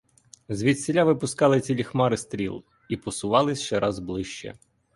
[0.49, 4.57] Звідсіля випускали цілі хмари стріл і посувались щораз ближче.